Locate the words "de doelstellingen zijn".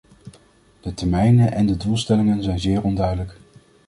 1.65-2.59